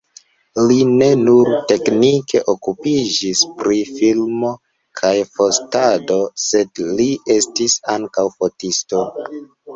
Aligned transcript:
Li 0.69 0.75
ne 0.91 1.09
nur 1.25 1.51
teknike 1.71 2.41
okupiĝis 2.53 3.43
pri 3.59 3.83
filmo 3.99 4.55
kaj 5.03 5.13
fotado, 5.37 6.19
sed 6.47 6.83
li 6.97 7.09
estis 7.37 7.79
ankaŭ 7.99 8.27
fotisto. 8.41 9.07